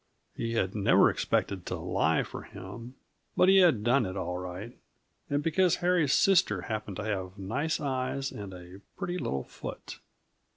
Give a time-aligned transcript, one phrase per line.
[0.35, 2.95] He had never expected to lie for him
[3.37, 4.75] but he had done it, all right
[5.29, 9.99] and because Harry's sister happened to have nice eyes and a pretty little foot!